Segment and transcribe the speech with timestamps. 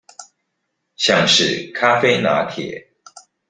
[0.95, 2.87] 像是咖啡拿鐵